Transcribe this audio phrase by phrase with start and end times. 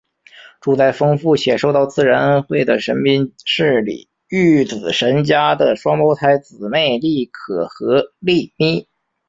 [0.61, 8.87] 住在丰富且受到自然恩惠的神滨市里御子神家的双胞胎姊妹莉可和莉咪。